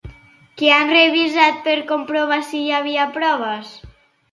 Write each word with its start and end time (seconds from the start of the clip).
Què 0.61 0.71
han 0.75 0.93
revisat 0.93 1.61
per 1.69 1.77
comprovar 1.93 2.41
si 2.49 2.65
hi 2.65 2.75
havia 2.81 3.07
proves? 3.21 3.79